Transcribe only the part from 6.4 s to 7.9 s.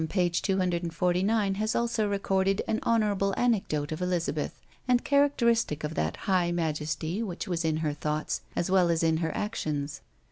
majesty which was in